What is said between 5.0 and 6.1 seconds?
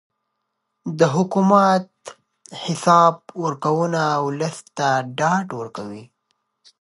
ډاډ ورکوي